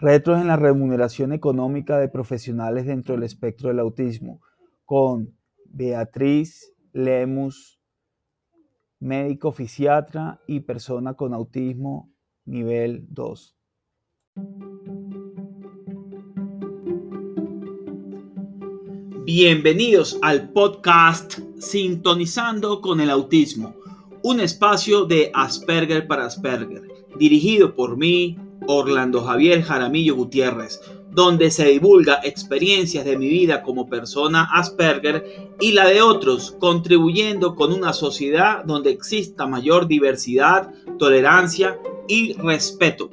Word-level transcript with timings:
Retos 0.00 0.40
en 0.40 0.48
la 0.48 0.56
remuneración 0.56 1.32
económica 1.32 1.98
de 1.98 2.08
profesionales 2.08 2.86
dentro 2.86 3.14
del 3.14 3.22
espectro 3.22 3.68
del 3.68 3.78
autismo 3.78 4.40
con 4.84 5.38
Beatriz 5.66 6.72
Lemus, 6.92 7.78
médico 8.98 9.52
fisiatra 9.52 10.40
y 10.48 10.60
persona 10.60 11.14
con 11.14 11.32
autismo 11.32 12.12
nivel 12.44 13.06
2. 13.08 13.56
Bienvenidos 19.24 20.18
al 20.22 20.50
podcast 20.50 21.38
Sintonizando 21.58 22.80
con 22.80 23.00
el 23.00 23.10
Autismo, 23.10 23.76
un 24.24 24.40
espacio 24.40 25.04
de 25.04 25.30
Asperger 25.32 26.08
para 26.08 26.26
Asperger, 26.26 26.82
dirigido 27.16 27.76
por 27.76 27.96
mí, 27.96 28.36
Orlando 28.66 29.22
Javier 29.22 29.62
Jaramillo 29.62 30.16
Gutiérrez, 30.16 30.80
donde 31.10 31.50
se 31.50 31.66
divulga 31.66 32.20
experiencias 32.24 33.04
de 33.04 33.16
mi 33.16 33.28
vida 33.28 33.62
como 33.62 33.88
persona 33.88 34.48
Asperger 34.52 35.54
y 35.60 35.72
la 35.72 35.86
de 35.86 36.02
otros, 36.02 36.56
contribuyendo 36.58 37.54
con 37.54 37.72
una 37.72 37.92
sociedad 37.92 38.64
donde 38.64 38.90
exista 38.90 39.46
mayor 39.46 39.86
diversidad, 39.86 40.70
tolerancia 40.98 41.78
y 42.08 42.32
respeto. 42.34 43.10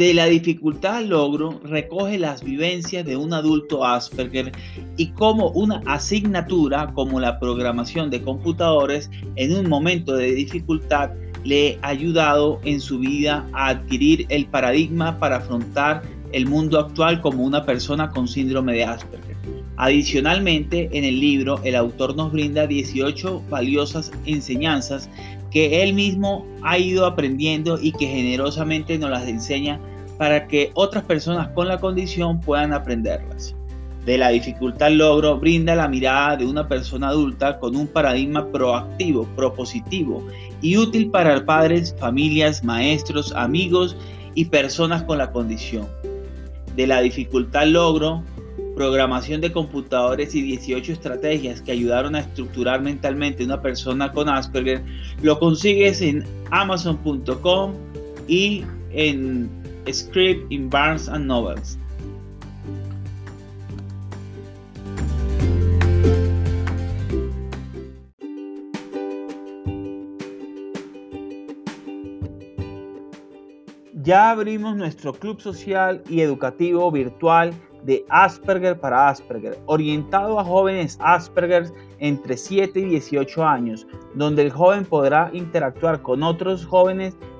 De 0.00 0.14
la 0.14 0.24
dificultad 0.24 0.96
al 0.96 1.10
logro 1.10 1.60
recoge 1.62 2.18
las 2.18 2.42
vivencias 2.42 3.04
de 3.04 3.18
un 3.18 3.34
adulto 3.34 3.84
Asperger 3.84 4.50
y 4.96 5.08
cómo 5.08 5.50
una 5.50 5.82
asignatura 5.84 6.90
como 6.94 7.20
la 7.20 7.38
programación 7.38 8.08
de 8.08 8.22
computadores 8.22 9.10
en 9.36 9.54
un 9.54 9.68
momento 9.68 10.14
de 10.14 10.32
dificultad 10.32 11.10
le 11.44 11.78
ha 11.82 11.88
ayudado 11.88 12.62
en 12.64 12.80
su 12.80 12.98
vida 12.98 13.46
a 13.52 13.68
adquirir 13.68 14.24
el 14.30 14.46
paradigma 14.46 15.18
para 15.18 15.36
afrontar 15.36 16.00
el 16.32 16.46
mundo 16.46 16.80
actual 16.80 17.20
como 17.20 17.44
una 17.44 17.66
persona 17.66 18.08
con 18.08 18.26
síndrome 18.26 18.72
de 18.72 18.84
Asperger. 18.84 19.36
Adicionalmente, 19.76 20.88
en 20.92 21.04
el 21.04 21.20
libro 21.20 21.60
el 21.62 21.76
autor 21.76 22.16
nos 22.16 22.32
brinda 22.32 22.66
18 22.66 23.42
valiosas 23.50 24.12
enseñanzas 24.24 25.10
que 25.50 25.82
él 25.82 25.92
mismo 25.92 26.46
ha 26.62 26.78
ido 26.78 27.04
aprendiendo 27.04 27.78
y 27.78 27.92
que 27.92 28.06
generosamente 28.06 28.96
nos 28.98 29.10
las 29.10 29.28
enseña 29.28 29.78
para 30.20 30.46
que 30.46 30.70
otras 30.74 31.02
personas 31.04 31.48
con 31.54 31.66
la 31.66 31.80
condición 31.80 32.40
puedan 32.42 32.74
aprenderlas. 32.74 33.56
De 34.04 34.18
la 34.18 34.28
dificultad 34.28 34.90
logro 34.90 35.38
brinda 35.38 35.74
la 35.74 35.88
mirada 35.88 36.36
de 36.36 36.44
una 36.44 36.68
persona 36.68 37.08
adulta 37.08 37.58
con 37.58 37.74
un 37.74 37.86
paradigma 37.86 38.46
proactivo, 38.52 39.24
propositivo 39.34 40.22
y 40.60 40.76
útil 40.76 41.10
para 41.10 41.42
padres, 41.46 41.96
familias, 41.98 42.62
maestros, 42.62 43.32
amigos 43.34 43.96
y 44.34 44.44
personas 44.44 45.04
con 45.04 45.16
la 45.16 45.32
condición. 45.32 45.88
De 46.76 46.86
la 46.86 47.00
dificultad 47.00 47.66
logro 47.68 48.22
programación 48.76 49.40
de 49.40 49.52
computadores 49.52 50.34
y 50.34 50.42
18 50.42 50.92
estrategias 50.92 51.62
que 51.62 51.72
ayudaron 51.72 52.14
a 52.14 52.20
estructurar 52.20 52.82
mentalmente 52.82 53.42
una 53.42 53.62
persona 53.62 54.12
con 54.12 54.28
Asperger, 54.28 54.82
lo 55.22 55.38
consigues 55.38 56.02
en 56.02 56.26
amazon.com 56.50 57.72
y 58.28 58.64
en 58.92 59.59
Script 59.90 60.52
in 60.52 60.68
Barnes 60.68 61.08
and 61.08 61.26
Novels. 61.26 61.78
Ya 74.02 74.30
abrimos 74.30 74.76
nuestro 74.76 75.12
club 75.12 75.40
social 75.40 76.02
y 76.08 76.22
educativo 76.22 76.90
virtual 76.90 77.52
de 77.84 78.04
Asperger 78.08 78.78
para 78.80 79.08
Asperger, 79.08 79.58
orientado 79.66 80.40
a 80.40 80.44
jóvenes 80.44 80.98
Asperger 81.00 81.70
entre 81.98 82.36
7 82.36 82.80
y 82.80 82.84
18 82.86 83.44
años, 83.44 83.86
donde 84.14 84.42
el 84.42 84.50
joven 84.50 84.84
podrá 84.84 85.30
interactuar 85.32 86.02
con 86.02 86.22
otros 86.22 86.66
jóvenes 86.66 87.16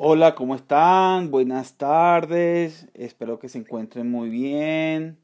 Hola, 0.00 0.36
¿cómo 0.36 0.54
están? 0.54 1.32
Buenas 1.32 1.76
tardes. 1.76 2.86
Espero 2.94 3.40
que 3.40 3.48
se 3.48 3.58
encuentren 3.58 4.08
muy 4.08 4.28
bien. 4.28 5.18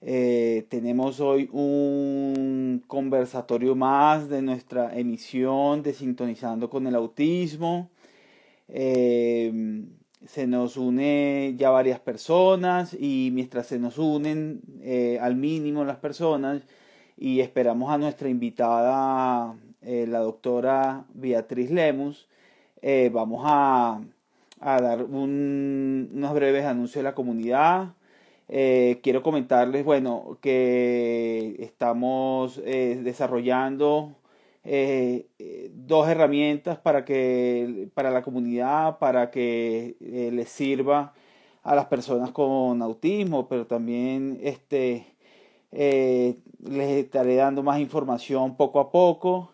Eh, 0.00 0.64
tenemos 0.70 1.20
hoy 1.20 1.50
un 1.52 2.82
conversatorio 2.86 3.74
más 3.74 4.30
de 4.30 4.40
nuestra 4.40 4.96
emisión 4.98 5.82
de 5.82 5.92
Sintonizando 5.92 6.70
con 6.70 6.86
el 6.86 6.94
Autismo. 6.94 7.90
Eh, 8.68 9.84
se 10.24 10.46
nos 10.46 10.78
une 10.78 11.54
ya 11.58 11.68
varias 11.68 12.00
personas 12.00 12.96
y 12.98 13.28
mientras 13.34 13.66
se 13.66 13.78
nos 13.78 13.98
unen 13.98 14.62
eh, 14.80 15.18
al 15.20 15.36
mínimo 15.36 15.84
las 15.84 15.98
personas 15.98 16.62
y 17.18 17.40
esperamos 17.40 17.90
a 17.92 17.98
nuestra 17.98 18.30
invitada, 18.30 19.54
la 19.82 20.18
doctora 20.20 21.04
Beatriz 21.12 21.70
Lemus, 21.70 22.27
eh, 22.82 23.10
vamos 23.12 23.42
a, 23.44 24.00
dar 24.60 25.04
unos 25.04 26.34
breves 26.34 26.64
anuncios 26.64 27.00
a 27.00 27.08
la 27.08 27.14
comunidad. 27.14 27.94
Eh, 28.48 29.00
quiero 29.02 29.22
comentarles, 29.22 29.84
bueno, 29.84 30.38
que 30.40 31.56
estamos 31.60 32.60
eh, 32.64 33.00
desarrollando 33.02 34.14
dos 35.72 36.08
herramientas 36.08 36.78
para 36.78 37.04
que 37.06 37.88
para 37.94 38.10
la 38.10 38.20
comunidad, 38.22 38.98
para 38.98 39.30
que 39.30 39.96
les 40.32 40.50
sirva 40.50 41.14
a 41.62 41.74
las 41.74 41.86
personas 41.86 42.32
con 42.32 42.82
autismo, 42.82 43.48
pero 43.48 43.66
también 43.66 44.38
este 44.42 45.06
les 45.70 46.88
estaré 46.90 47.36
dando 47.36 47.62
más 47.62 47.80
información 47.80 48.56
poco 48.56 48.80
a 48.80 48.90
poco. 48.90 49.52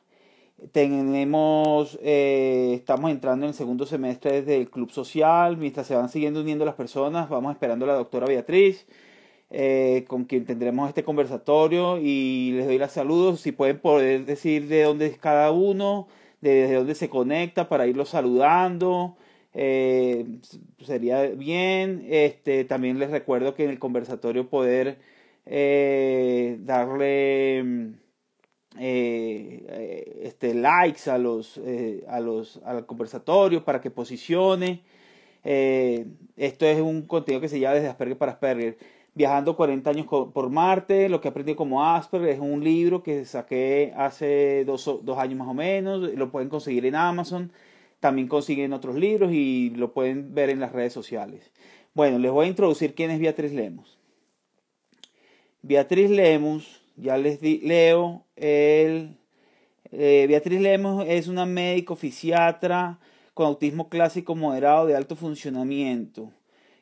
Tenemos, 0.73 1.99
eh, 2.03 2.73
estamos 2.75 3.11
entrando 3.11 3.45
en 3.45 3.49
el 3.51 3.55
segundo 3.55 3.87
semestre 3.87 4.41
desde 4.41 4.57
el 4.57 4.71
club 4.71 4.91
social, 4.91 5.57
mientras 5.57 5.87
se 5.87 5.97
van 5.97 6.09
siguiendo 6.09 6.41
uniendo 6.41 6.65
las 6.65 6.77
personas, 6.77 7.29
vamos 7.29 7.53
esperando 7.53 7.85
a 7.85 7.89
la 7.89 7.95
doctora 7.95 8.27
Beatriz, 8.27 8.87
eh, 9.51 10.05
con 10.09 10.25
quien 10.25 10.47
tendremos 10.47 10.89
este 10.89 11.05
conversatorio 11.05 11.99
y 11.99 12.53
les 12.53 12.67
doy 12.67 12.79
los 12.79 12.93
saludos, 12.93 13.41
si 13.41 13.53
pueden 13.53 13.81
poder 13.81 14.27
decir 14.27 14.69
de 14.69 14.85
dónde 14.85 15.07
es 15.07 15.19
cada 15.19 15.51
uno, 15.51 16.07
desde 16.41 16.75
dónde 16.77 16.95
se 16.95 17.09
conecta 17.09 17.69
para 17.69 17.87
irlos 17.87 18.11
saludando, 18.11 19.17
eh, 19.55 20.25
sería 20.85 21.23
bien. 21.23 22.07
Este, 22.09 22.65
también 22.65 22.99
les 22.99 23.11
recuerdo 23.11 23.55
que 23.55 23.65
en 23.65 23.71
el 23.71 23.79
conversatorio 23.79 24.49
poder 24.49 24.99
darle 26.65 27.95
eh, 28.79 30.21
este, 30.23 30.55
likes 30.55 31.09
a 31.11 31.19
los, 31.19 31.59
eh, 31.59 32.05
a 32.09 32.21
los, 32.21 32.61
al 32.65 32.87
conversatorio 32.87 33.65
para 33.65 33.81
que 33.81 33.91
posicione. 33.91 34.83
Eh, 35.45 36.07
esto 36.37 36.67
es 36.67 36.81
un 36.81 37.03
contenido 37.03 37.41
que 37.41 37.49
se 37.49 37.61
llama 37.61 37.75
desde 37.75 37.89
Asperger 37.89 38.19
para 38.19 38.33
Asperger. 38.33 38.79
Viajando 39.17 39.55
40 39.55 39.91
años 39.91 40.07
por 40.07 40.51
Marte, 40.51 41.09
lo 41.09 41.21
que 41.21 41.29
aprendí 41.29 41.55
como 41.55 41.85
Asperger 41.85 42.31
es 42.31 42.41
un 42.41 42.65
libro 42.65 43.05
que 43.05 43.25
saqué 43.25 43.93
hace 43.97 44.65
dos, 44.65 45.01
dos 45.03 45.19
años 45.19 45.39
más 45.39 45.49
o 45.49 45.55
menos. 45.55 46.01
Lo 46.15 46.31
pueden 46.33 46.49
conseguir 46.49 46.85
en 46.87 46.97
Amazon. 46.97 47.53
También 48.01 48.27
consiguen 48.27 48.73
otros 48.73 48.97
libros 48.97 49.33
y 49.33 49.71
lo 49.71 49.93
pueden 49.93 50.35
ver 50.35 50.51
en 50.51 50.59
las 50.59 50.73
redes 50.73 50.93
sociales. 50.93 51.53
Bueno, 51.95 52.19
les 52.19 52.33
voy 52.33 52.47
a 52.47 52.49
introducir 52.49 52.95
quién 52.95 53.13
es 53.13 53.21
Beatriz 53.21 53.53
Lemos. 53.53 53.99
Beatriz 55.63 56.11
Lemos 56.11 56.84
ya 56.97 57.17
les 57.17 57.41
leo. 57.43 58.25
El, 58.37 59.17
eh, 59.93 60.27
Beatriz 60.29 60.61
Lemos 60.61 61.05
es 61.09 61.29
una 61.29 61.47
médico 61.47 61.97
fisiatra 61.97 62.99
con 63.33 63.47
autismo 63.47 63.89
clásico 63.89 64.35
moderado 64.35 64.87
de 64.87 64.97
alto 64.97 65.17
funcionamiento 65.17 66.31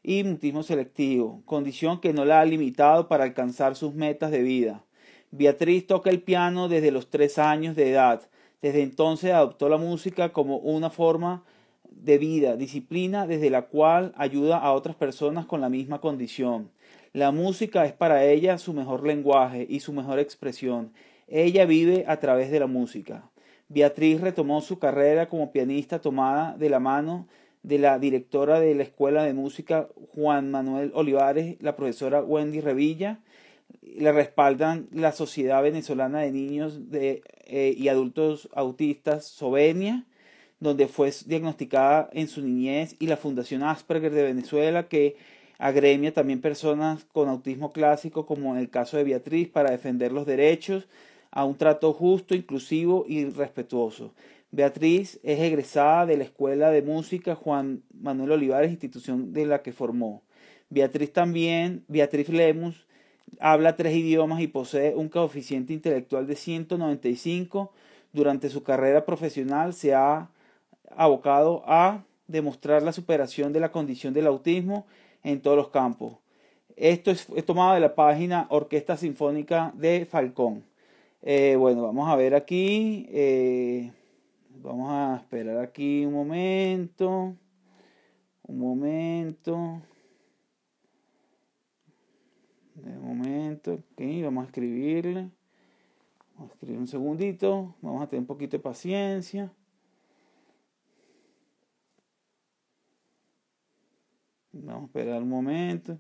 y 0.02 0.24
mutismo 0.24 0.62
selectivo, 0.62 1.42
condición 1.44 2.00
que 2.00 2.12
no 2.12 2.24
la 2.24 2.40
ha 2.40 2.44
limitado 2.44 3.08
para 3.08 3.24
alcanzar 3.24 3.76
sus 3.76 3.94
metas 3.94 4.30
de 4.30 4.42
vida. 4.42 4.84
Beatriz 5.30 5.86
toca 5.86 6.10
el 6.10 6.20
piano 6.20 6.68
desde 6.68 6.90
los 6.90 7.08
tres 7.08 7.38
años 7.38 7.76
de 7.76 7.90
edad. 7.90 8.22
Desde 8.60 8.82
entonces 8.82 9.32
adoptó 9.32 9.68
la 9.68 9.78
música 9.78 10.32
como 10.32 10.58
una 10.58 10.90
forma 10.90 11.42
de 11.90 12.18
vida, 12.18 12.56
disciplina 12.56 13.26
desde 13.26 13.50
la 13.50 13.62
cual 13.62 14.12
ayuda 14.16 14.58
a 14.58 14.72
otras 14.72 14.96
personas 14.96 15.46
con 15.46 15.60
la 15.60 15.68
misma 15.68 16.00
condición. 16.00 16.70
La 17.14 17.30
música 17.30 17.84
es 17.84 17.92
para 17.92 18.24
ella 18.24 18.56
su 18.56 18.72
mejor 18.72 19.06
lenguaje 19.06 19.66
y 19.68 19.80
su 19.80 19.92
mejor 19.92 20.18
expresión. 20.18 20.94
Ella 21.28 21.66
vive 21.66 22.04
a 22.08 22.18
través 22.20 22.50
de 22.50 22.58
la 22.58 22.66
música. 22.66 23.30
Beatriz 23.68 24.20
retomó 24.22 24.62
su 24.62 24.78
carrera 24.78 25.28
como 25.28 25.52
pianista 25.52 26.00
tomada 26.00 26.56
de 26.56 26.70
la 26.70 26.80
mano 26.80 27.28
de 27.62 27.78
la 27.78 27.98
directora 27.98 28.60
de 28.60 28.74
la 28.74 28.82
Escuela 28.82 29.24
de 29.24 29.34
Música 29.34 29.88
Juan 30.14 30.50
Manuel 30.50 30.90
Olivares, 30.94 31.56
la 31.60 31.76
profesora 31.76 32.22
Wendy 32.22 32.60
Revilla. 32.60 33.20
Le 33.82 34.10
respaldan 34.12 34.88
la 34.90 35.12
Sociedad 35.12 35.62
Venezolana 35.62 36.20
de 36.20 36.32
Niños 36.32 36.80
eh, 36.92 37.74
y 37.76 37.88
Adultos 37.88 38.48
Autistas, 38.54 39.26
Sovenia, 39.26 40.06
donde 40.60 40.88
fue 40.88 41.12
diagnosticada 41.26 42.08
en 42.12 42.28
su 42.28 42.40
niñez, 42.40 42.96
y 42.98 43.06
la 43.06 43.18
Fundación 43.18 43.62
Asperger 43.62 44.12
de 44.12 44.22
Venezuela, 44.22 44.88
que 44.88 45.16
agremia 45.62 46.12
también 46.12 46.40
personas 46.40 47.04
con 47.12 47.28
autismo 47.28 47.72
clásico, 47.72 48.26
como 48.26 48.52
en 48.52 48.58
el 48.58 48.68
caso 48.68 48.96
de 48.96 49.04
Beatriz, 49.04 49.48
para 49.48 49.70
defender 49.70 50.10
los 50.10 50.26
derechos 50.26 50.88
a 51.30 51.44
un 51.44 51.56
trato 51.56 51.92
justo, 51.92 52.34
inclusivo 52.34 53.04
y 53.06 53.26
respetuoso. 53.26 54.12
Beatriz 54.50 55.20
es 55.22 55.38
egresada 55.38 56.04
de 56.04 56.16
la 56.16 56.24
Escuela 56.24 56.70
de 56.70 56.82
Música 56.82 57.36
Juan 57.36 57.84
Manuel 57.94 58.32
Olivares, 58.32 58.72
institución 58.72 59.32
de 59.32 59.46
la 59.46 59.62
que 59.62 59.72
formó. 59.72 60.24
Beatriz 60.68 61.12
también, 61.12 61.84
Beatriz 61.86 62.28
Lemus, 62.28 62.84
habla 63.38 63.76
tres 63.76 63.94
idiomas 63.94 64.40
y 64.40 64.48
posee 64.48 64.96
un 64.96 65.08
coeficiente 65.08 65.72
intelectual 65.72 66.26
de 66.26 66.34
195. 66.34 67.72
Durante 68.12 68.50
su 68.50 68.64
carrera 68.64 69.06
profesional 69.06 69.74
se 69.74 69.94
ha 69.94 70.28
abocado 70.96 71.62
a 71.66 72.02
demostrar 72.26 72.82
la 72.82 72.92
superación 72.92 73.52
de 73.52 73.60
la 73.60 73.70
condición 73.70 74.12
del 74.12 74.26
autismo 74.26 74.86
en 75.22 75.40
todos 75.40 75.56
los 75.56 75.68
campos. 75.68 76.18
Esto 76.76 77.10
es, 77.10 77.26
tomado 77.44 77.74
de 77.74 77.80
la 77.80 77.94
página 77.94 78.46
Orquesta 78.50 78.96
Sinfónica 78.96 79.72
de 79.76 80.06
Falcón. 80.06 80.64
Eh, 81.20 81.56
bueno, 81.56 81.82
vamos 81.82 82.08
a 82.08 82.16
ver 82.16 82.34
aquí. 82.34 83.06
Eh, 83.10 83.92
vamos 84.62 84.90
a 84.90 85.16
esperar 85.16 85.58
aquí 85.58 86.04
un 86.04 86.14
momento. 86.14 87.36
Un 88.44 88.58
momento. 88.58 89.82
De 92.74 92.98
momento, 92.98 93.74
ok, 93.74 94.02
vamos 94.24 94.44
a 94.44 94.46
escribirle. 94.46 95.28
Vamos 96.34 96.50
a 96.50 96.54
escribir 96.54 96.78
un 96.78 96.88
segundito. 96.88 97.74
Vamos 97.82 98.02
a 98.02 98.06
tener 98.08 98.20
un 98.22 98.26
poquito 98.26 98.56
de 98.56 98.62
paciencia. 98.62 99.52
Vamos 104.52 104.82
a 104.82 104.86
esperar 104.86 105.22
un 105.22 105.28
momento. 105.28 105.98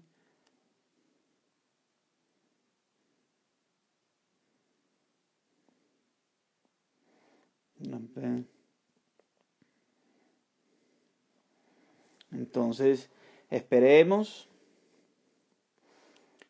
Entonces, 12.30 13.10
esperemos. 13.50 14.48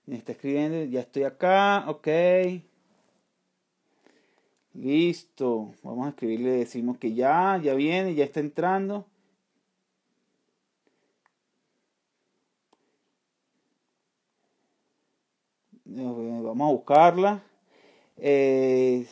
Me 0.07 0.17
está 0.17 0.33
escribiendo, 0.33 0.85
ya 0.85 1.01
estoy 1.01 1.23
acá, 1.25 1.85
ok. 1.89 2.09
Listo. 4.75 5.75
Vamos 5.83 6.07
a 6.07 6.11
escribirle, 6.11 6.51
decimos 6.53 6.99
que 6.99 7.15
ya, 7.15 7.61
ya 7.63 7.75
viene, 7.75 8.15
ya 8.15 8.25
está 8.25 8.41
entrando. 8.41 9.07
A 16.63 16.73
buscarla. 16.73 17.43
Eh, 18.17 19.07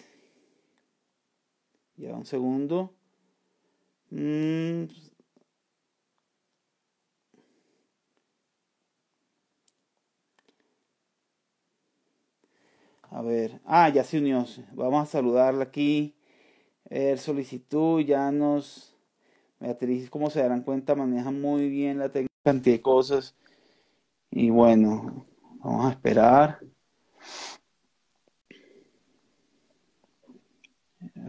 ya 1.96 2.14
un 2.14 2.24
segundo. 2.24 2.94
Mm. 4.10 4.84
A 13.10 13.22
ver, 13.22 13.60
ah, 13.64 13.88
ya 13.88 14.04
se 14.04 14.18
unió. 14.18 14.46
Vamos 14.72 15.02
a 15.02 15.06
saludarla 15.10 15.64
aquí. 15.64 16.14
El 16.88 17.18
solicitud, 17.18 18.00
ya 18.02 18.30
nos. 18.32 18.96
Beatriz, 19.60 20.10
como 20.10 20.30
se 20.30 20.40
darán 20.40 20.62
cuenta, 20.62 20.94
maneja 20.94 21.30
muy 21.30 21.68
bien 21.68 21.98
la 21.98 22.10
técnica, 22.10 22.34
cantidad 22.44 22.76
de 22.76 22.82
cosas. 22.82 23.36
Y 24.30 24.50
bueno, 24.50 25.26
vamos 25.62 25.86
a 25.86 25.90
esperar. 25.90 26.60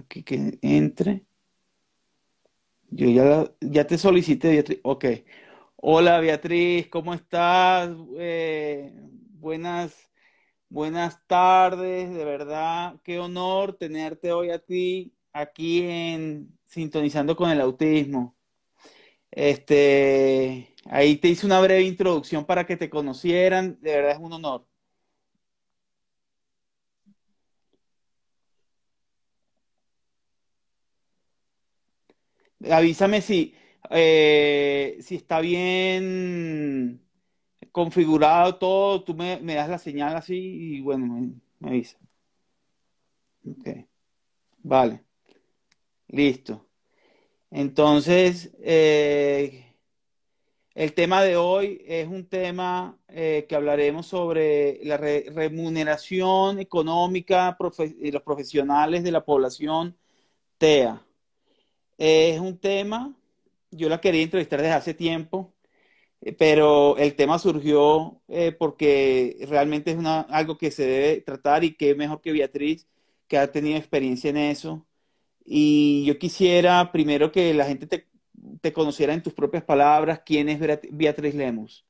Aquí 0.01 0.24
que 0.24 0.57
entre. 0.62 1.25
Yo 2.89 3.09
ya, 3.09 3.51
ya 3.62 3.86
te 3.88 3.98
solicité, 3.98 4.51
Beatriz. 4.51 4.80
Ok. 4.83 5.06
Hola, 5.75 6.19
Beatriz, 6.19 6.88
¿cómo 6.89 7.13
estás? 7.13 7.95
Eh, 8.18 8.94
buenas, 9.30 9.95
buenas 10.69 11.25
tardes, 11.27 12.13
de 12.13 12.25
verdad. 12.25 13.00
Qué 13.03 13.19
honor 13.19 13.77
tenerte 13.77 14.31
hoy 14.31 14.50
a 14.51 14.59
ti 14.59 15.13
aquí 15.33 15.83
en 15.83 16.57
Sintonizando 16.65 17.36
con 17.36 17.51
el 17.51 17.62
Autismo. 17.62 18.36
Este, 19.31 20.75
ahí 20.86 21.18
te 21.18 21.30
hice 21.30 21.45
una 21.45 21.62
breve 21.62 21.83
introducción 21.83 22.45
para 22.45 22.65
que 22.65 22.77
te 22.77 22.89
conocieran. 22.89 23.77
De 23.81 23.92
verdad 23.95 24.13
es 24.13 24.19
un 24.19 24.33
honor. 24.33 24.71
Avísame 32.69 33.22
si, 33.22 33.56
eh, 33.90 34.98
si 35.02 35.16
está 35.16 35.40
bien 35.42 37.02
configurado 37.72 38.56
todo, 38.56 39.04
tú 39.04 39.16
me, 39.16 39.40
das 39.42 39.69
la 39.69 39.78
señal 39.78 40.16
así 40.16 40.36
y 40.78 40.81
bueno, 40.81 41.08
me, 41.08 41.34
me 41.60 41.69
avisa. 41.69 41.98
Ok, 43.46 43.68
vale, 44.63 45.04
listo. 46.08 46.68
Entonces, 47.50 48.52
eh, 48.62 49.72
el 50.74 50.94
tema 50.94 51.22
de 51.22 51.36
hoy 51.36 51.84
es 51.86 52.08
un 52.08 52.27
tema 52.27 52.98
eh, 53.10 53.46
que 53.48 53.56
hablaremos 53.56 54.08
sobre 54.08 54.80
la 54.86 54.98
remuneración 54.98 56.60
económica 56.60 57.58
de 57.77 58.12
los 58.12 58.22
profesionales 58.24 59.03
de 59.03 59.12
la 59.12 59.25
población 59.25 59.98
TEA. 60.58 61.06
Es 62.03 62.39
un 62.39 62.58
tema, 62.58 63.13
yo 63.70 63.88
la 63.88 64.01
quería 64.01 64.24
entrevistar 64.24 64.60
desde 64.60 64.74
hace 64.74 64.96
tiempo, 64.96 65.53
eh, 66.22 66.34
pero 66.34 66.98
el 66.98 67.15
tema 67.15 67.38
surgió 67.38 68.24
eh, 68.27 68.51
porque 68.53 69.38
realmente 69.48 69.91
es 69.91 69.98
algo 70.03 70.58
que 70.58 70.72
se 70.72 70.88
debe 70.88 71.22
tratar 71.22 71.63
y 71.63 71.75
que 71.75 71.93
mejor 71.93 72.20
que 72.20 72.31
Beatriz, 72.31 72.88
que 73.27 73.38
ha 73.38 73.51
tenido 73.51 73.77
experiencia 73.77 74.31
en 74.31 74.38
eso. 74.38 74.88
Y 75.46 76.03
yo 76.05 76.17
quisiera 76.17 76.91
primero 76.91 77.31
que 77.31 77.53
la 77.53 77.65
gente 77.65 77.86
te, 77.86 78.08
te 78.62 78.74
conociera 78.74 79.13
en 79.13 79.22
tus 79.22 79.36
propias 79.36 79.63
palabras 79.63 80.24
quién 80.25 80.50
es 80.50 80.60
Beatriz 80.89 81.36
Lemos. 81.36 81.86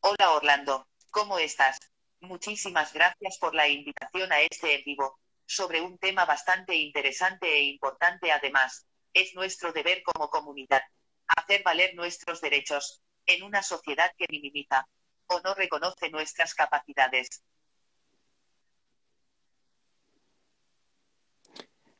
Hola 0.00 0.32
Orlando, 0.34 0.86
¿cómo 1.10 1.38
estás? 1.38 1.78
Muchísimas 2.20 2.92
gracias 2.92 3.38
por 3.38 3.54
la 3.54 3.66
invitación 3.66 4.30
a 4.30 4.42
este 4.42 4.74
en 4.74 4.82
vivo 4.84 5.21
sobre 5.46 5.80
un 5.80 5.98
tema 5.98 6.24
bastante 6.24 6.74
interesante 6.76 7.46
e 7.48 7.64
importante 7.64 8.32
además. 8.32 8.86
Es 9.12 9.34
nuestro 9.34 9.72
deber 9.72 10.02
como 10.02 10.30
comunidad 10.30 10.82
hacer 11.26 11.62
valer 11.62 11.94
nuestros 11.94 12.40
derechos 12.40 13.02
en 13.26 13.42
una 13.42 13.62
sociedad 13.62 14.10
que 14.16 14.26
minimiza 14.28 14.86
o 15.26 15.40
no 15.40 15.54
reconoce 15.54 16.10
nuestras 16.10 16.54
capacidades. 16.54 17.42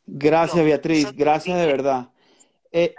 Gracias, 0.05 0.65
Beatriz. 0.65 1.13
Gracias 1.13 1.59
de 1.59 1.67
verdad. 1.67 2.09
Eh, 2.71 2.95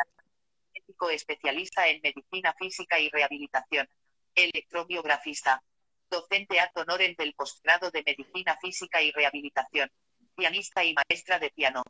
especialista 1.11 1.87
en 1.87 2.01
medicina 2.01 2.53
física 2.57 2.97
y 2.97 3.09
rehabilitación. 3.09 3.87
Electrobiografista. 4.35 5.61
Docente 6.09 6.59
ad 6.59 6.69
honorem 6.75 7.15
del 7.15 7.33
posgrado 7.33 7.91
de 7.91 8.03
medicina 8.03 8.57
física 8.61 9.01
y 9.01 9.11
rehabilitación 9.11 9.91
pianista 10.35 10.83
y 10.83 10.93
maestra 10.93 11.39
de 11.39 11.49
piano. 11.51 11.83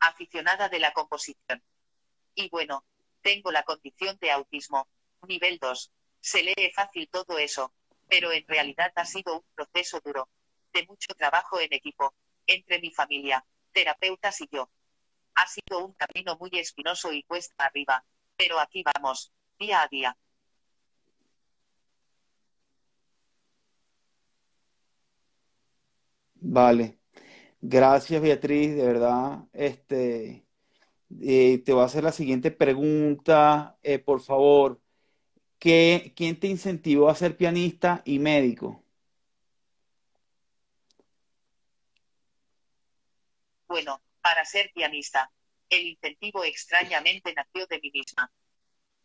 Aficionada 0.00 0.68
de 0.68 0.78
la 0.78 0.92
composición. 0.92 1.62
Y 2.34 2.48
bueno, 2.50 2.84
tengo 3.22 3.50
la 3.52 3.62
condición 3.62 4.18
de 4.20 4.30
autismo. 4.30 4.88
Nivel 5.26 5.58
2. 5.58 5.92
Se 6.20 6.42
lee 6.42 6.72
fácil 6.74 7.08
todo 7.10 7.38
eso, 7.38 7.72
pero 8.08 8.32
en 8.32 8.46
realidad 8.46 8.92
ha 8.96 9.04
sido 9.04 9.36
un 9.36 9.44
proceso 9.54 10.00
duro. 10.04 10.28
De 10.72 10.86
mucho 10.86 11.14
trabajo 11.14 11.60
en 11.60 11.72
equipo. 11.72 12.14
entre 12.46 12.80
mi 12.80 12.90
familia, 12.90 13.44
terapeutas 13.72 14.40
y 14.40 14.48
yo. 14.52 14.70
Ha 15.34 15.46
sido 15.46 15.84
un 15.84 15.94
camino 15.94 16.36
muy 16.38 16.50
espinoso 16.52 17.12
y 17.12 17.22
cuesta 17.24 17.66
arriba, 17.66 18.04
pero 18.36 18.60
aquí 18.60 18.82
vamos, 18.82 19.32
día 19.58 19.82
a 19.82 19.88
día. 19.88 20.16
Vale. 26.34 26.98
Gracias, 27.66 28.20
Beatriz, 28.20 28.76
de 28.76 28.86
verdad. 28.86 29.38
Este, 29.54 30.44
eh, 31.22 31.62
te 31.64 31.72
voy 31.72 31.82
a 31.82 31.86
hacer 31.86 32.04
la 32.04 32.12
siguiente 32.12 32.50
pregunta, 32.50 33.78
eh, 33.82 33.98
por 33.98 34.20
favor. 34.20 34.82
¿Qué, 35.58 36.12
quién 36.14 36.38
te 36.38 36.46
incentivó 36.48 37.08
a 37.08 37.14
ser 37.14 37.38
pianista 37.38 38.02
y 38.04 38.18
médico? 38.18 38.84
Bueno, 43.66 44.02
para 44.20 44.44
ser 44.44 44.70
pianista, 44.74 45.30
el 45.70 45.86
incentivo 45.86 46.44
extrañamente 46.44 47.32
nació 47.32 47.66
de 47.66 47.80
mí 47.80 47.90
misma. 47.94 48.30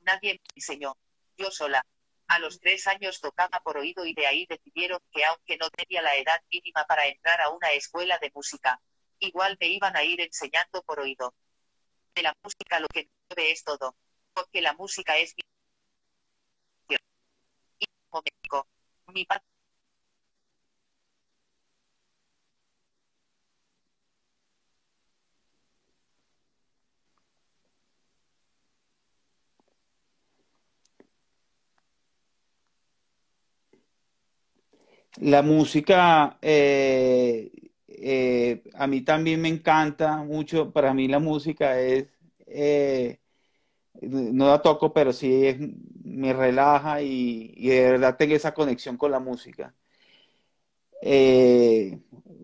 Nadie 0.01 0.34
me 0.34 0.42
enseñó, 0.56 0.98
yo 1.38 1.50
sola. 1.50 1.86
A 2.29 2.38
los 2.38 2.59
tres 2.59 2.86
años 2.86 3.19
tocaba 3.21 3.59
por 3.62 3.77
oído 3.77 4.05
y 4.05 4.13
de 4.13 4.27
ahí 4.27 4.45
decidieron 4.48 5.00
que 5.12 5.25
aunque 5.25 5.57
no 5.57 5.69
tenía 5.71 6.03
la 6.03 6.15
edad 6.15 6.39
mínima 6.51 6.86
para 6.86 7.07
entrar 7.07 7.41
a 7.41 7.50
una 7.50 7.71
escuela 7.71 8.19
de 8.19 8.31
música, 8.33 8.79
igual 9.17 9.57
me 9.59 9.67
iban 9.67 9.98
a 9.98 10.03
ir 10.03 10.21
enseñando 10.21 10.83
por 10.83 11.00
oído. 11.00 11.33
De 12.13 12.21
la 12.21 12.36
música 12.43 12.79
lo 12.79 12.88
que 12.88 13.09
ve 13.36 13.51
es 13.51 13.63
todo, 13.63 13.95
porque 14.33 14.62
la 14.62 14.74
música 14.74 15.17
es 15.17 15.36
mi... 15.36 15.43
La 35.19 35.41
música 35.41 36.38
eh, 36.41 37.51
eh, 37.88 38.63
a 38.75 38.88
mí 38.88 39.01
también 39.01 39.41
me 39.41 39.49
encanta 39.49 40.17
mucho. 40.23 40.71
Para 40.71 40.93
mí 40.93 41.07
la 41.07 41.19
música 41.19 41.79
es, 41.79 42.07
eh, 42.47 43.19
no 44.01 44.47
la 44.49 44.61
toco, 44.61 44.93
pero 44.93 45.13
sí 45.13 45.45
es, 45.47 45.57
me 46.03 46.33
relaja 46.33 47.01
y, 47.01 47.53
de 47.69 47.91
verdad 47.91 48.17
tengo 48.17 48.35
esa 48.35 48.53
conexión 48.53 48.97
con 48.97 49.11
la 49.11 49.19
música. 49.19 49.75
Eh, 51.01 51.99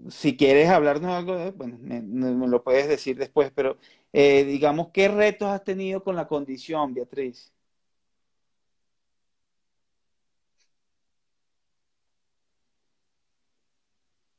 si 0.10 0.38
quieres 0.38 0.70
hablarnos 0.70 1.12
algo, 1.12 1.51
bueno, 1.53 1.77
me, 1.82 2.01
me 2.01 2.48
lo 2.48 2.63
puedes 2.63 2.88
decir 2.88 3.17
después, 3.17 3.51
pero 3.53 3.77
eh, 4.13 4.46
digamos, 4.46 4.89
¿qué 4.94 5.08
retos 5.10 5.50
has 5.50 5.63
tenido 5.63 6.03
con 6.03 6.15
la 6.15 6.27
condición, 6.27 6.94
Beatriz? 6.94 7.51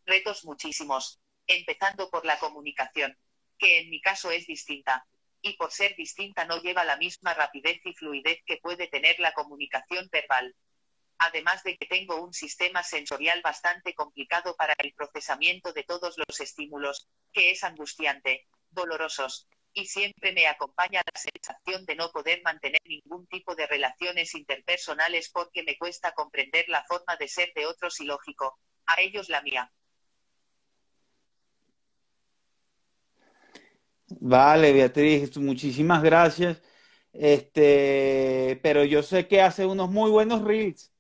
Retos 0.07 0.45
muchísimos, 0.45 1.21
empezando 1.47 2.09
por 2.11 2.25
la 2.25 2.39
comunicación, 2.39 3.17
que 3.59 3.81
en 3.81 3.91
mi 3.91 4.01
caso 4.01 4.31
es 4.31 4.47
distinta, 4.47 5.07
y 5.43 5.55
por 5.55 5.71
ser 5.71 5.95
distinta 5.97 6.45
no 6.45 6.61
lleva 6.61 6.85
la 6.85 6.97
misma 6.97 7.35
rapidez 7.35 7.81
y 7.85 7.95
fluidez 7.95 8.41
que 8.47 8.57
puede 8.57 8.89
tener 8.89 9.19
la 9.21 9.33
comunicación 9.33 10.09
verbal. 10.11 10.55
Además 11.19 11.63
de 11.63 11.77
que 11.77 11.87
tengo 11.87 12.23
un 12.23 12.35
sistema 12.35 12.83
sensorial 12.83 13.41
bastante 13.43 13.95
complicado 13.95 14.55
para 14.57 14.75
el 14.79 14.93
procesamiento 14.93 15.73
de 15.73 15.85
todos 15.85 16.17
los 16.19 16.41
estímulos, 16.41 17.09
que 17.33 17.51
es 17.51 17.65
angustiante, 17.65 18.47
dolorosos, 18.71 19.47
y 19.73 19.87
siempre 19.87 20.33
me 20.33 20.47
acompaña 20.47 21.03
la 21.05 21.21
sensación 21.21 21.85
de 21.85 21.97
no 21.97 22.11
poder 22.11 22.41
mantener 22.43 22.81
ningún 22.85 23.27
tipo 23.27 23.55
de 23.55 23.67
relaciones 23.67 24.35
interpersonales 24.35 25.31
porque 25.31 25.63
me 25.63 25.77
cuesta 25.77 26.13
comprender 26.13 26.69
la 26.69 26.83
forma 26.85 27.17
de 27.17 27.29
ser 27.29 27.53
de 27.55 27.67
otros 27.67 28.01
y 28.01 28.05
lógico, 28.05 28.59
a 28.87 29.01
ellos 29.01 29.29
la 29.29 29.43
mía. 29.43 29.71
Vale, 34.21 34.73
Beatriz, 34.73 35.37
muchísimas 35.39 36.03
gracias. 36.03 36.63
Este, 37.13 38.59
pero 38.63 38.85
yo 38.85 39.03
sé 39.03 39.27
que 39.29 39.41
hace 39.43 39.67
unos 39.67 39.91
muy 39.91 40.11
buenos 40.11 40.43
reels. 40.43 40.93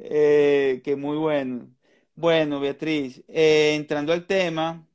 Eh, 0.00 0.80
que 0.84 0.96
muy 0.96 1.16
bueno. 1.16 1.68
Bueno, 2.14 2.60
Beatriz, 2.60 3.22
eh, 3.28 3.74
entrando 3.76 4.12
al 4.12 4.26
tema, 4.26 4.86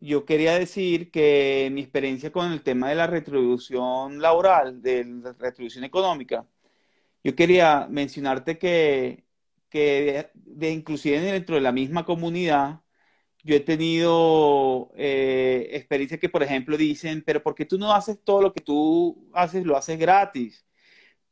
yo 0.00 0.24
quería 0.24 0.54
decir 0.58 1.10
que 1.10 1.70
mi 1.72 1.82
experiencia 1.82 2.32
con 2.32 2.52
el 2.52 2.62
tema 2.62 2.88
de 2.90 2.94
la 2.96 3.06
retribución 3.06 4.20
laboral, 4.20 4.82
de 4.82 5.04
la 5.04 5.32
retribución 5.34 5.84
económica, 5.84 6.46
yo 7.24 7.36
quería 7.36 7.88
mencionarte 7.90 8.58
que, 8.58 9.26
que 9.70 10.30
de, 10.34 10.58
de- 10.68 10.72
inclusive 10.72 11.20
dentro 11.22 11.56
de 11.56 11.62
la 11.62 11.72
misma 11.72 12.06
comunidad, 12.06 12.81
yo 13.42 13.56
he 13.56 13.60
tenido 13.60 14.92
eh, 14.96 15.68
experiencias 15.72 16.20
que, 16.20 16.28
por 16.28 16.42
ejemplo, 16.42 16.76
dicen, 16.76 17.22
pero 17.26 17.42
¿por 17.42 17.54
qué 17.54 17.64
tú 17.66 17.78
no 17.78 17.92
haces 17.92 18.18
todo 18.24 18.40
lo 18.42 18.52
que 18.52 18.60
tú 18.60 19.28
haces, 19.34 19.64
lo 19.64 19.76
haces 19.76 19.98
gratis? 19.98 20.64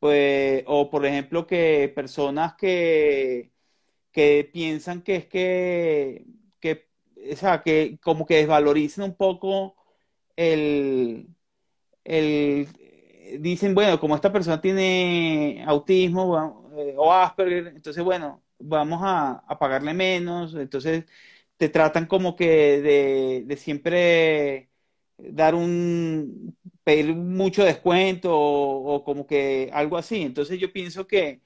Pues, 0.01 0.65
o 0.67 0.91
por 0.91 1.07
ejemplo, 1.07 1.47
que 1.47 1.93
personas 1.95 2.55
que, 2.57 3.53
que 4.13 4.49
piensan 4.53 5.03
que 5.03 5.17
es 5.17 5.27
que, 5.27 6.27
que, 6.61 6.89
o 7.33 7.37
sea, 7.37 7.63
que 7.63 7.99
como 8.03 8.27
que 8.27 8.37
desvalorizan 8.37 9.05
un 9.07 9.17
poco 9.17 9.77
el, 10.37 11.29
el, 12.05 12.69
dicen, 13.41 13.75
bueno, 13.75 14.01
como 14.01 14.15
esta 14.17 14.33
persona 14.33 14.61
tiene 14.61 15.65
autismo 15.67 16.71
eh, 16.77 16.95
o 16.99 17.13
Asperger, 17.13 17.69
entonces, 17.69 18.05
bueno, 18.05 18.43
vamos 18.59 19.01
a 19.05 19.59
pagarle 19.59 19.95
menos, 19.95 20.55
entonces 20.55 21.05
te 21.61 21.69
tratan 21.69 22.07
como 22.07 22.37
que 22.37 22.81
de, 23.47 23.57
siempre 23.59 24.71
dar 25.19 25.55
un, 25.55 26.57
pedir 26.85 27.15
mucho 27.15 27.65
descuento 27.65 28.35
o, 28.35 28.95
o 28.95 29.05
como 29.05 29.27
que 29.27 29.71
algo 29.75 29.99
así. 29.99 30.23
Entonces 30.23 30.59
yo 30.59 30.73
pienso 30.73 31.07
que, 31.07 31.43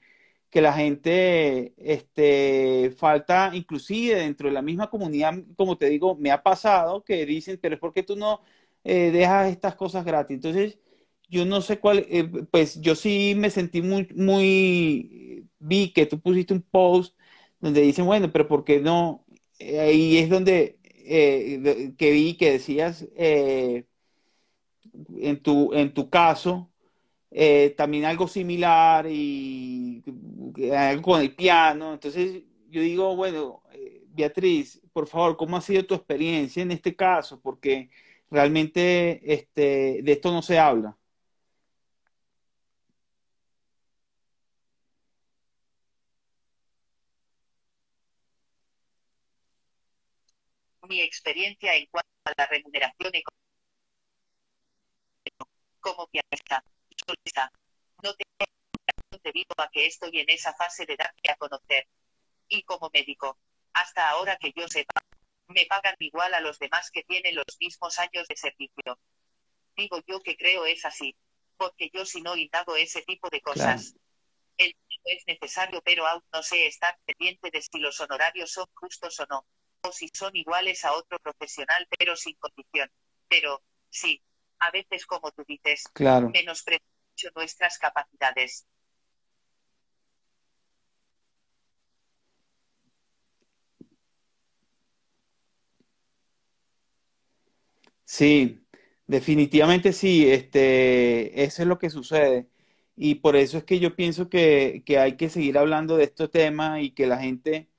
que 0.49 0.61
la 0.61 0.73
gente, 0.73 1.73
este, 1.77 2.91
falta 2.97 3.51
inclusive 3.55 4.15
dentro 4.17 4.47
de 4.49 4.53
la 4.53 4.61
misma 4.61 4.89
comunidad, 4.89 5.33
como 5.57 5.77
te 5.77 5.89
digo, 5.89 6.15
me 6.15 6.31
ha 6.31 6.43
pasado 6.43 7.03
que 7.03 7.25
dicen, 7.25 7.59
pero 7.61 7.75
es 7.75 7.81
porque 7.81 8.03
tú 8.03 8.15
no 8.15 8.41
eh, 8.85 9.11
dejas 9.11 9.51
estas 9.51 9.75
cosas 9.75 10.05
gratis. 10.05 10.35
Entonces, 10.35 10.79
yo 11.29 11.45
no 11.45 11.61
sé 11.61 11.79
cuál, 11.79 12.05
eh, 12.09 12.25
pues 12.51 12.79
yo 12.81 12.95
sí 12.95 13.33
me 13.35 13.49
sentí 13.49 13.81
muy, 13.81 14.07
muy, 14.15 15.47
vi 15.59 15.91
que 15.93 16.05
tú 16.05 16.19
pusiste 16.21 16.53
un 16.53 16.61
post 16.61 17.17
donde 17.59 17.81
dicen, 17.81 18.05
bueno, 18.05 18.31
pero 18.31 18.47
¿por 18.47 18.63
qué 18.63 18.79
no? 18.79 19.24
Eh, 19.59 19.79
ahí 19.79 20.17
es 20.17 20.29
donde 20.29 20.77
eh, 20.83 21.93
que 21.97 22.11
vi 22.11 22.35
que 22.37 22.51
decías 22.53 23.07
eh, 23.15 23.85
en 25.17 25.41
tu, 25.41 25.73
en 25.73 25.93
tu 25.93 26.09
caso 26.09 26.71
eh, 27.31 27.73
también 27.77 28.05
algo 28.05 28.27
similar 28.27 29.07
y 29.09 30.03
eh, 30.57 30.75
algo 30.75 31.03
con 31.03 31.21
el 31.21 31.35
piano. 31.35 31.93
Entonces 31.93 32.43
yo 32.69 32.81
digo, 32.81 33.15
bueno, 33.15 33.63
Beatriz, 34.09 34.81
por 34.93 35.07
favor, 35.07 35.37
¿cómo 35.37 35.57
ha 35.57 35.61
sido 35.61 35.85
tu 35.85 35.95
experiencia 35.95 36.63
en 36.63 36.71
este 36.71 36.95
caso? 36.95 37.39
Porque 37.41 37.89
realmente 38.31 39.21
este, 39.33 40.01
de 40.03 40.11
esto 40.11 40.31
no 40.31 40.41
se 40.41 40.57
habla. 40.59 40.97
Mi 50.87 51.01
experiencia 51.01 51.73
en 51.75 51.87
cuanto 51.87 52.09
a 52.25 52.33
la 52.37 52.45
remuneración 52.47 53.11
económica 53.13 53.45
como 55.79 56.07
pianista, 56.07 56.63
solista, 57.05 57.51
no 58.03 58.13
tengo 58.13 58.45
debido 59.23 59.55
a 59.57 59.69
que 59.69 59.87
estoy 59.87 60.19
en 60.19 60.29
esa 60.29 60.53
fase 60.53 60.85
de 60.85 60.95
darme 60.95 61.29
a 61.29 61.35
conocer. 61.35 61.87
Y 62.47 62.63
como 62.63 62.89
médico, 62.93 63.39
hasta 63.73 64.09
ahora 64.09 64.37
que 64.37 64.51
yo 64.55 64.67
sepa, 64.67 65.01
me 65.47 65.65
pagan 65.65 65.95
igual 65.99 66.33
a 66.33 66.39
los 66.39 66.59
demás 66.59 66.91
que 66.91 67.03
tienen 67.03 67.35
los 67.35 67.45
mismos 67.59 67.97
años 67.99 68.27
de 68.27 68.35
servicio. 68.35 68.99
Digo 69.75 69.99
yo 70.07 70.21
que 70.21 70.37
creo 70.37 70.65
es 70.65 70.85
así, 70.85 71.15
porque 71.57 71.89
yo 71.93 72.05
si 72.05 72.21
no 72.21 72.35
indago 72.35 72.75
ese 72.75 73.01
tipo 73.03 73.29
de 73.29 73.41
Claro. 73.41 73.59
cosas. 73.59 73.95
El 74.57 74.73
dinero 74.87 75.03
es 75.05 75.23
necesario, 75.27 75.81
pero 75.81 76.07
aún 76.07 76.23
no 76.31 76.41
sé 76.41 76.65
estar 76.67 76.97
pendiente 77.05 77.51
de 77.51 77.61
si 77.61 77.79
los 77.79 77.99
honorarios 77.99 78.51
son 78.51 78.65
justos 78.73 79.19
o 79.19 79.25
no, 79.29 79.45
si 79.91 80.09
son 80.13 80.35
iguales 80.35 80.83
a 80.85 80.93
otro 80.93 81.19
profesional, 81.19 81.87
pero 81.97 82.15
sin 82.15 82.35
condición. 82.35 82.89
Pero 83.27 83.61
sí, 83.89 84.21
a 84.59 84.71
veces, 84.71 85.05
como 85.05 85.31
tú 85.31 85.43
dices, 85.47 85.83
claro. 85.93 86.29
menosprecio 86.29 86.85
nuestras 87.35 87.77
capacidades. 87.77 88.67
Sí, 98.05 98.63
definitivamente 99.07 99.91
sí, 99.93 100.29
este, 100.31 101.43
eso 101.43 101.61
es 101.63 101.67
lo 101.67 101.79
que 101.79 101.89
sucede. 101.89 102.47
Y 102.95 103.15
por 103.15 103.35
eso 103.35 103.57
es 103.57 103.63
que 103.65 103.79
yo 103.79 103.95
pienso 103.95 104.29
que, 104.29 104.83
que 104.85 104.99
hay 104.99 105.17
que 105.17 105.29
seguir 105.29 105.57
hablando 105.57 105.97
de 105.97 106.05
este 106.05 106.27
tema 106.27 106.81
y 106.81 106.91
que 106.91 107.07
la 107.07 107.17
gente 107.19 107.69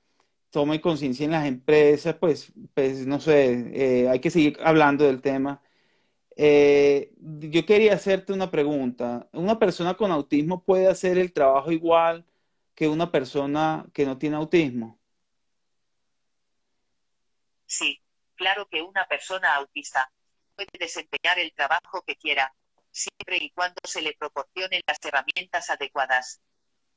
tome 0.49 0.81
conciencia 0.81 1.25
en 1.25 1.31
las 1.31 1.45
empresas, 1.45 2.15
pues, 2.15 2.53
pues 2.73 3.05
no 3.05 3.19
sé, 3.19 4.03
eh, 4.03 4.09
hay 4.09 4.19
que 4.19 4.31
seguir 4.31 4.57
hablando 4.63 5.05
del 5.05 5.21
tema. 5.21 5.61
Eh, 6.35 7.13
yo 7.17 7.65
quería 7.65 7.93
hacerte 7.93 8.33
una 8.33 8.51
pregunta. 8.51 9.27
¿Una 9.33 9.57
persona 9.59 9.95
con 9.95 10.11
autismo 10.11 10.63
puede 10.63 10.87
hacer 10.87 11.17
el 11.17 11.33
trabajo 11.33 11.71
igual 11.71 12.25
que 12.75 12.87
una 12.87 13.11
persona 13.11 13.87
que 13.93 14.05
no 14.05 14.17
tiene 14.17 14.35
autismo? 14.35 14.99
Sí, 17.65 17.99
claro 18.35 18.67
que 18.67 18.81
una 18.81 19.07
persona 19.07 19.55
autista 19.55 20.11
puede 20.55 20.69
desempeñar 20.79 21.39
el 21.39 21.53
trabajo 21.53 22.03
que 22.05 22.15
quiera, 22.15 22.53
siempre 22.91 23.37
y 23.37 23.49
cuando 23.51 23.79
se 23.83 24.01
le 24.01 24.13
proporcionen 24.13 24.81
las 24.87 24.97
herramientas 25.03 25.69
adecuadas 25.69 26.39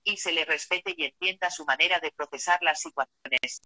y 0.05 0.17
se 0.17 0.33
le 0.33 0.45
respete 0.45 0.95
y 0.97 1.05
entienda 1.05 1.51
su 1.51 1.65
manera 1.65 2.01
de 2.01 2.13
procesar 2.13 2.63
las 2.63 2.81
situaciones. 2.81 3.63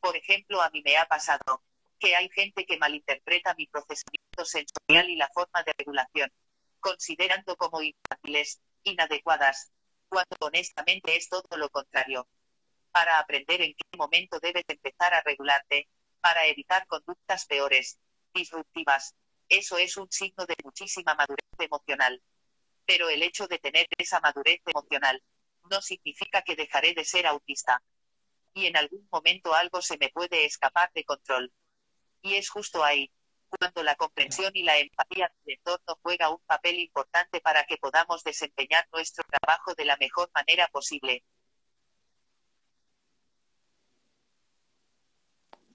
Por 0.00 0.16
ejemplo, 0.16 0.62
a 0.62 0.70
mí 0.70 0.82
me 0.84 0.96
ha 0.96 1.06
pasado 1.06 1.62
que 1.98 2.14
hay 2.14 2.28
gente 2.30 2.64
que 2.64 2.78
malinterpreta 2.78 3.54
mi 3.54 3.66
procesamiento 3.66 4.44
sensorial 4.44 5.10
y 5.10 5.16
la 5.16 5.28
forma 5.32 5.62
de 5.64 5.74
regulación, 5.76 6.32
considerando 6.80 7.56
como 7.56 7.82
infantiles, 7.82 8.60
inadecuadas, 8.84 9.72
cuando 10.08 10.36
honestamente 10.40 11.16
es 11.16 11.28
todo 11.28 11.56
lo 11.56 11.68
contrario. 11.70 12.28
Para 12.92 13.18
aprender 13.18 13.60
en 13.60 13.74
qué 13.74 13.96
momento 13.96 14.38
debes 14.40 14.64
empezar 14.68 15.12
a 15.14 15.22
regularte, 15.22 15.88
para 16.20 16.46
evitar 16.46 16.86
conductas 16.86 17.46
peores, 17.46 17.98
disruptivas, 18.32 19.14
eso 19.48 19.78
es 19.78 19.96
un 19.96 20.10
signo 20.10 20.44
de 20.46 20.56
muchísima 20.62 21.14
madurez 21.14 21.46
emocional. 21.58 22.22
Pero 22.84 23.08
el 23.08 23.22
hecho 23.22 23.46
de 23.46 23.58
tener 23.58 23.86
esa 23.96 24.20
madurez 24.20 24.60
emocional, 24.66 25.22
no 25.70 25.80
significa 25.82 26.42
que 26.42 26.56
dejaré 26.56 26.94
de 26.94 27.04
ser 27.04 27.26
autista. 27.26 27.82
Y 28.54 28.66
en 28.66 28.76
algún 28.76 29.08
momento 29.10 29.54
algo 29.54 29.82
se 29.82 29.98
me 29.98 30.08
puede 30.08 30.44
escapar 30.44 30.90
de 30.94 31.04
control. 31.04 31.52
Y 32.22 32.34
es 32.34 32.50
justo 32.50 32.82
ahí, 32.84 33.10
cuando 33.48 33.82
la 33.82 33.94
comprensión 33.94 34.50
y 34.54 34.62
la 34.62 34.78
empatía 34.78 35.32
del 35.44 35.56
entorno 35.56 35.98
juega 36.02 36.30
un 36.30 36.40
papel 36.46 36.78
importante 36.78 37.40
para 37.40 37.64
que 37.64 37.76
podamos 37.76 38.22
desempeñar 38.22 38.86
nuestro 38.92 39.24
trabajo 39.24 39.74
de 39.74 39.84
la 39.84 39.96
mejor 39.96 40.30
manera 40.34 40.68
posible. 40.68 41.24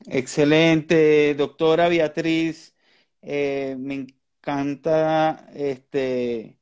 Excelente, 0.06 1.34
doctora 1.36 1.88
Beatriz. 1.88 2.76
Eh, 3.22 3.76
me 3.80 3.96
encanta 3.96 5.48
este, 5.54 6.60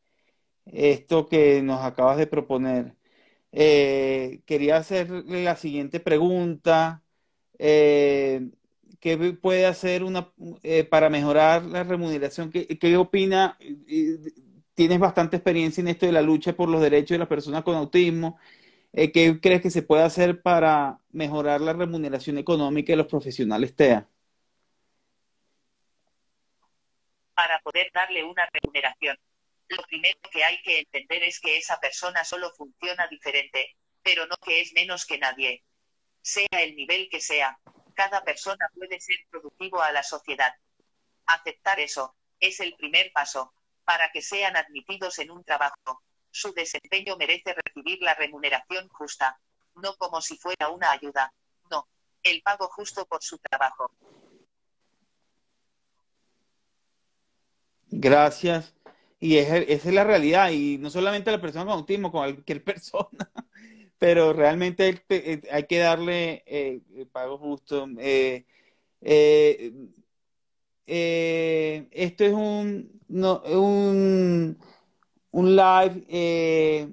esto 0.66 1.28
que 1.28 1.62
nos 1.64 1.84
acabas 1.84 2.18
de 2.18 2.28
proponer. 2.28 2.96
Eh, 3.52 4.42
quería 4.46 4.78
hacerle 4.78 5.44
la 5.44 5.56
siguiente 5.56 6.00
pregunta. 6.00 7.04
Eh, 7.60 8.50
¿Qué 9.00 9.18
puede 9.34 9.66
hacer 9.66 10.04
una, 10.04 10.32
eh, 10.64 10.84
para 10.84 11.10
mejorar 11.10 11.64
la 11.64 11.84
remuneración? 11.84 12.52
¿Qué, 12.52 12.68
qué 12.68 12.98
opina? 12.98 13.58
Tienes 14.76 15.00
bastante 15.00 15.38
experiencia 15.38 15.82
en 15.82 15.88
esto 15.90 16.06
de 16.06 16.12
la 16.12 16.22
lucha 16.22 16.54
por 16.54 16.70
los 16.70 16.82
derechos 16.82 17.16
de 17.16 17.20
las 17.20 17.28
personas 17.28 17.64
con 17.64 17.76
autismo. 17.76 18.38
¿Qué 18.94 19.40
crees 19.42 19.62
que 19.62 19.70
se 19.72 19.84
puede 19.84 20.04
hacer 20.04 20.42
para 20.42 21.00
mejorar 21.12 21.62
la 21.62 21.74
remuneración 21.74 22.38
económica 22.38 22.94
de 22.94 22.98
los 22.98 23.08
profesionales 23.08 23.76
TEA? 23.76 24.08
Para 27.34 27.60
poder 27.60 27.92
darle 27.94 28.24
una 28.24 28.44
remuneración 28.54 29.18
lo 29.72 29.84
primero 29.84 30.20
que 30.32 30.44
hay 30.44 30.62
que 30.62 30.80
entender 30.80 31.24
es 31.24 31.40
que 31.40 31.58
esa 31.58 31.80
persona 31.80 32.24
solo 32.26 32.52
funciona 32.52 33.08
diferente, 33.08 33.78
pero 34.04 34.26
no 34.28 34.36
que 34.38 34.62
es 34.62 34.74
menos 34.74 35.06
que 35.06 35.18
nadie. 35.18 35.64
Sea 36.22 36.48
el 36.52 36.76
nivel 36.76 37.10
que 37.10 37.22
sea, 37.22 37.58
cada 37.96 38.24
persona 38.24 38.70
puede 38.76 39.00
ser 39.00 39.16
productivo 39.30 39.82
a 39.82 39.92
la 39.92 40.04
sociedad. 40.04 40.54
Aceptar 41.26 41.80
eso, 41.80 42.16
es 42.40 42.60
el 42.60 42.76
primer 42.76 43.12
paso, 43.14 43.54
para 43.86 44.12
que 44.12 44.22
sean 44.22 44.58
admitidos 44.58 45.20
en 45.20 45.32
un 45.32 45.44
trabajo. 45.44 46.04
Su 46.32 46.54
desempeño 46.54 47.16
merece 47.18 47.54
recibir 47.54 48.02
la 48.02 48.14
remuneración 48.14 48.90
justa, 48.90 49.40
no 49.76 49.96
como 49.96 50.22
si 50.22 50.38
fuera 50.38 50.70
una 50.70 50.92
ayuda, 50.92 51.34
no, 51.70 51.88
el 52.24 52.42
pago 52.42 52.68
justo 52.68 53.06
por 53.06 53.24
su 53.24 53.38
trabajo. 53.38 53.92
Gracias. 57.90 58.74
Y 59.24 59.38
esa 59.38 59.58
es 59.58 59.86
la 59.86 60.04
realidad, 60.04 60.50
y 60.52 60.80
no 60.80 60.90
solamente 60.90 61.32
la 61.32 61.40
persona 61.40 61.66
con 61.66 61.76
autismo, 61.76 62.12
con 62.12 62.22
cualquier 62.22 62.64
persona, 62.66 63.32
pero 64.00 64.34
realmente 64.34 65.04
eh, 65.10 65.42
hay 65.52 65.68
que 65.68 65.78
darle 65.78 66.44
eh, 66.48 66.82
el 66.96 67.08
pago 67.08 67.38
justo. 67.38 67.88
Eh, 68.00 68.46
esto 70.88 72.26
es 72.26 72.34
un, 72.34 73.00
un, 73.10 74.58
un 75.32 75.56
live 75.56 76.88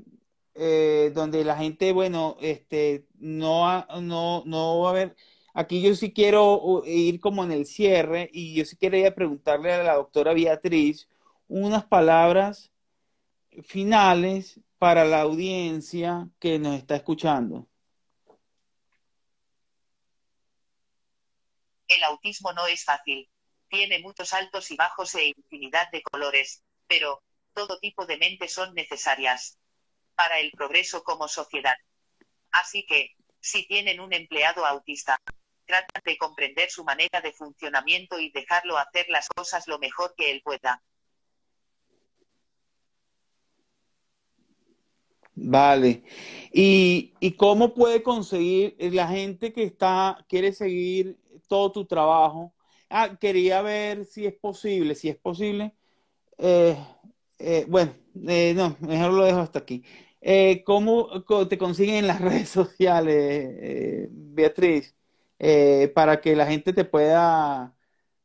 donde 1.14 1.44
la 1.44 1.56
gente, 1.56 1.92
bueno, 1.92 2.36
este, 2.42 3.06
no, 3.18 3.86
no, 4.02 4.42
no 4.44 4.80
va 4.80 4.88
a 4.88 4.90
haber... 4.90 5.16
Aquí 5.54 5.80
yo 5.82 5.94
sí 5.94 6.12
quiero 6.12 6.82
ir 6.86 7.20
como 7.20 7.42
en 7.42 7.52
el 7.52 7.64
cierre 7.66 8.28
y 8.34 8.54
yo 8.54 8.64
sí 8.66 8.76
quería 8.76 9.14
preguntarle 9.14 9.72
a 9.72 9.82
la 9.82 9.94
doctora 9.94 10.34
Beatriz 10.34 11.08
unas 11.48 11.84
palabras 11.84 12.70
finales 13.64 14.60
para 14.78 15.04
la 15.04 15.22
audiencia 15.22 16.28
que 16.38 16.58
nos 16.58 16.76
está 16.76 16.96
escuchando. 16.96 17.68
El 21.88 22.04
autismo 22.04 22.52
no 22.52 22.66
es 22.66 22.84
fácil. 22.84 23.28
Tiene 23.68 23.98
muchos 23.98 24.32
altos 24.32 24.70
y 24.70 24.76
bajos 24.76 25.14
e 25.14 25.32
infinidad 25.36 25.90
de 25.90 26.02
colores, 26.02 26.62
pero 26.86 27.22
todo 27.54 27.78
tipo 27.80 28.06
de 28.06 28.18
mentes 28.18 28.52
son 28.52 28.74
necesarias 28.74 29.58
para 30.14 30.38
el 30.38 30.50
progreso 30.52 31.02
como 31.02 31.28
sociedad. 31.28 31.76
Así 32.50 32.86
que, 32.86 33.14
si 33.40 33.66
tienen 33.66 34.00
un 34.00 34.12
empleado 34.12 34.64
autista, 34.64 35.18
tratan 35.66 36.02
de 36.04 36.16
comprender 36.16 36.70
su 36.70 36.84
manera 36.84 37.20
de 37.20 37.32
funcionamiento 37.32 38.18
y 38.18 38.30
dejarlo 38.30 38.78
hacer 38.78 39.06
las 39.08 39.28
cosas 39.28 39.66
lo 39.68 39.78
mejor 39.78 40.14
que 40.16 40.30
él 40.30 40.42
pueda. 40.42 40.82
Vale. 45.40 46.02
¿Y, 46.52 47.32
cómo 47.36 47.74
puede 47.74 48.02
conseguir 48.02 48.76
la 48.78 49.06
gente 49.08 49.52
que 49.52 49.62
está, 49.64 50.24
quiere 50.28 50.52
seguir 50.52 51.18
todo 51.46 51.72
tu 51.72 51.86
trabajo? 51.86 52.52
Ah, 52.90 53.16
quería 53.20 53.62
ver 53.62 54.04
si 54.04 54.26
es 54.26 54.34
posible, 54.34 54.94
si 54.94 55.08
es 55.08 55.16
posible. 55.16 55.74
Eh, 56.38 56.76
eh, 57.38 57.66
bueno, 57.68 57.92
eh, 58.26 58.54
no, 58.54 58.76
mejor 58.80 59.12
lo 59.12 59.24
dejo 59.24 59.40
hasta 59.40 59.60
aquí. 59.60 59.84
¿cómo 60.64 61.24
te 61.48 61.58
consiguen 61.58 61.96
en 61.96 62.06
las 62.08 62.20
redes 62.20 62.48
sociales, 62.48 64.08
Beatriz? 64.10 64.94
para 65.94 66.20
que 66.20 66.34
la 66.34 66.46
gente 66.46 66.72
te 66.72 66.84
pueda, 66.84 67.76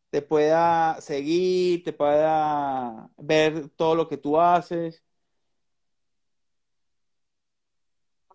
te 0.09 0.21
pueda 0.21 0.99
seguir, 1.01 1.83
te 1.83 1.93
pueda 1.93 3.09
ver 3.17 3.69
todo 3.69 3.95
lo 3.95 4.07
que 4.07 4.17
tú 4.17 4.39
haces. 4.39 5.03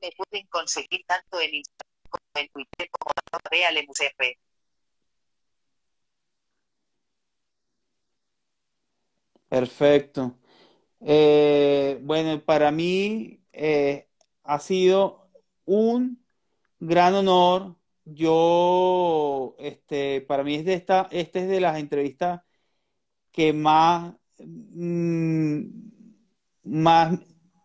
Me 0.02 0.10
pueden 0.12 0.46
conseguir 0.48 1.04
tanto 1.06 1.40
en 1.40 1.54
Instagram 1.54 1.88
como 2.10 2.44
en 2.44 2.48
Twitter 2.50 2.88
como 2.90 3.12
en 3.16 4.34
Perfecto. 9.48 10.38
Eh, 11.00 11.98
bueno, 12.02 12.40
para 12.44 12.70
mí 12.70 13.42
eh, 13.52 14.08
ha 14.44 14.58
sido 14.60 15.30
un 15.64 16.24
gran 16.80 17.14
honor. 17.14 17.76
Yo, 18.04 19.54
este, 19.58 20.22
para 20.22 20.42
mí 20.44 20.56
es 20.56 20.64
de 20.64 20.74
esta, 20.74 21.08
este 21.12 21.40
es 21.40 21.48
de 21.48 21.60
las 21.60 21.78
entrevistas 21.78 22.42
que 23.32 23.52
más, 23.52 24.14
mm, 24.38 25.60
más 26.64 27.18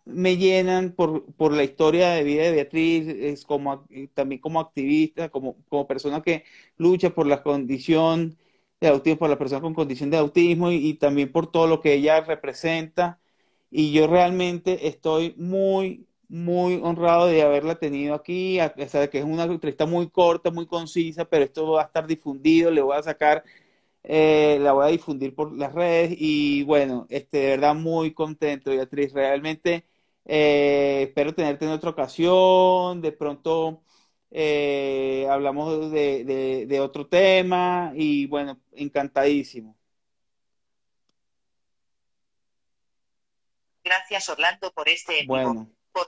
me 0.06 0.38
llenan 0.38 0.92
por, 0.94 1.26
por 1.36 1.54
la 1.54 1.64
historia 1.64 2.12
de 2.12 2.24
vida 2.24 2.44
de 2.44 2.52
Beatriz, 2.52 3.46
como, 3.46 3.88
también 4.14 4.42
como 4.42 4.60
activista, 4.60 5.30
como, 5.30 5.58
como 5.70 5.88
persona 5.88 6.22
que 6.22 6.44
lucha 6.78 7.12
por 7.12 7.28
la 7.28 7.44
condición 7.44 8.38
de 8.82 8.88
autismo, 8.90 9.20
por 9.20 9.30
la 9.30 9.38
persona 9.38 9.62
con 9.62 9.74
condición 9.74 10.10
de 10.10 10.18
autismo 10.18 10.72
y, 10.72 10.96
también 10.96 11.32
por 11.32 11.52
todo 11.52 11.68
lo 11.68 11.82
que 11.82 11.94
ella 11.94 12.22
representa. 12.22 13.20
Y 13.72 13.92
yo 13.94 14.08
realmente 14.08 14.88
estoy 14.88 15.34
muy, 15.38 16.08
muy 16.28 16.80
honrado 16.84 17.28
de 17.28 17.42
haberla 17.42 17.76
tenido 17.76 18.14
aquí, 18.16 18.60
a 18.60 18.74
pesar 18.74 19.02
de 19.02 19.10
que 19.10 19.20
es 19.20 19.26
una 19.26 19.44
entrevista 19.46 19.86
muy 19.86 20.10
corta, 20.10 20.52
muy 20.52 20.68
concisa, 20.68 21.26
pero 21.26 21.46
esto 21.46 21.72
va 21.72 21.84
a 21.84 21.86
estar 21.86 22.08
difundido, 22.08 22.72
le 22.72 22.82
voy 22.82 22.98
a 22.98 23.04
sacar 23.04 23.44
eh, 24.04 24.58
la 24.62 24.74
voy 24.74 24.86
a 24.86 24.90
difundir 24.90 25.34
por 25.34 25.54
las 25.58 25.74
redes 25.74 26.16
y 26.18 26.64
bueno, 26.64 27.08
este, 27.10 27.38
de 27.40 27.48
verdad 27.52 27.76
muy 27.76 28.14
contento, 28.14 28.72
Beatriz. 28.72 29.14
Realmente 29.14 29.86
eh, 30.26 31.06
espero 31.08 31.34
tenerte 31.34 31.66
en 31.66 31.72
otra 31.72 31.90
ocasión. 31.90 33.02
De 33.02 33.12
pronto 33.12 33.84
eh, 34.32 35.28
hablamos 35.30 35.92
de, 35.92 36.66
de, 36.68 36.80
otro 36.80 37.08
tema 37.08 37.92
y 37.96 38.26
bueno, 38.28 38.60
encantadísimo. 38.72 39.78
Gracias 43.84 44.30
Orlando 44.30 44.72
por 44.72 44.88
este 44.88 45.26
bueno, 45.28 45.70
por 45.92 46.08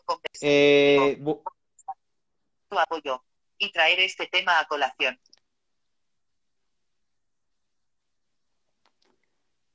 tu 2.70 2.80
apoyo 2.80 3.24
y 3.58 3.72
traer 3.72 4.00
este 4.00 4.28
tema 4.28 4.60
a 4.60 4.66
colación. 4.66 5.20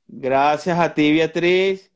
Gracias 0.07 0.77
a 0.77 0.93
ti, 0.93 1.13
Beatriz. 1.13 1.90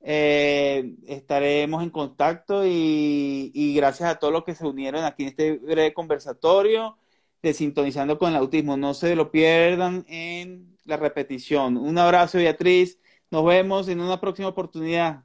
Eh, 0.00 0.94
estaremos 1.06 1.82
en 1.82 1.90
contacto 1.90 2.62
y, 2.64 3.74
gracias 3.76 4.10
a 4.10 4.18
todos 4.18 4.32
los 4.32 4.44
que 4.44 4.54
se 4.54 4.66
unieron 4.66 5.04
aquí 5.04 5.24
en 5.24 5.28
este 5.30 5.58
breve 5.58 5.92
conversatorio 5.92 6.98
de 7.42 7.54
Sintonizando 7.54 8.18
con 8.18 8.30
el 8.30 8.36
Autismo. 8.36 8.76
No 8.76 8.94
se 8.94 9.16
lo 9.16 9.30
pierdan 9.30 10.04
en 10.08 10.76
la 10.84 10.96
repetición. 10.96 11.76
Un 11.76 11.98
abrazo, 11.98 12.38
Beatriz. 12.38 12.98
Nos 13.30 13.44
vemos 13.44 13.88
en 13.88 14.00
una 14.00 14.20
próxima 14.20 14.48
oportunidad. 14.48 15.24